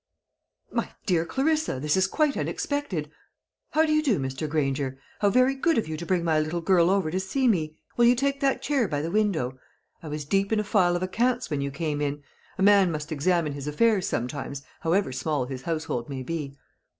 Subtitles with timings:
[0.71, 3.11] "My dear Clarissa, this is quite unexpected!
[3.73, 4.49] How do you do, Mr.
[4.49, 4.97] Granger?
[5.19, 7.75] How very good of you to bring my little girl over to see me!
[7.97, 9.59] Will you take that chair by the window?
[10.01, 12.23] I was deep in a file of accounts when you came in.
[12.57, 16.57] A man must examine his affairs sometimes, however small his household may be.